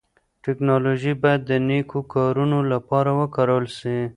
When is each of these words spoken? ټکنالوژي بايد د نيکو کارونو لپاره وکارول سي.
ټکنالوژي 0.43 1.13
بايد 1.21 1.41
د 1.45 1.51
نيکو 1.67 1.99
کارونو 2.13 2.57
لپاره 2.73 3.09
وکارول 3.19 3.65
سي. 3.77 3.97